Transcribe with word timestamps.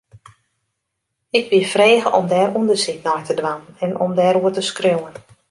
Ik 1.39 1.45
wie 1.49 1.65
frege 1.73 2.07
om 2.17 2.25
dêr 2.33 2.49
ûndersyk 2.59 2.99
nei 3.07 3.21
te 3.27 3.33
dwaan 3.39 3.63
en 3.85 3.91
om 4.03 4.11
dêroer 4.19 4.53
te 4.55 4.63
skriuwen. 4.69 5.15